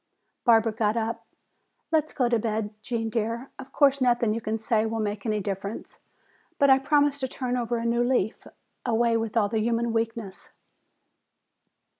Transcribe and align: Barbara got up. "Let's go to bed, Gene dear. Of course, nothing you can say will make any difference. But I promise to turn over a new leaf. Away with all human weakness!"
Barbara 0.45 0.71
got 0.71 0.97
up. 0.97 1.27
"Let's 1.91 2.11
go 2.11 2.27
to 2.27 2.39
bed, 2.39 2.73
Gene 2.81 3.11
dear. 3.11 3.51
Of 3.59 3.71
course, 3.71 4.01
nothing 4.01 4.33
you 4.33 4.41
can 4.41 4.57
say 4.57 4.83
will 4.83 4.99
make 4.99 5.27
any 5.27 5.39
difference. 5.41 5.99
But 6.57 6.71
I 6.71 6.79
promise 6.79 7.19
to 7.19 7.27
turn 7.27 7.55
over 7.55 7.77
a 7.77 7.85
new 7.85 8.03
leaf. 8.03 8.47
Away 8.83 9.15
with 9.15 9.37
all 9.37 9.49
human 9.49 9.93
weakness!" 9.93 10.49